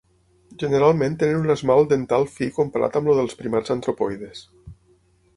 [0.61, 4.41] Generalment tenen un esmalt dental fi comparat amb el dels primats antropoides.